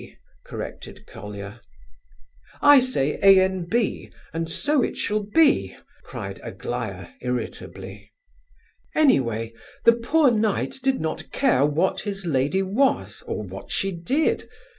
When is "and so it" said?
4.33-4.97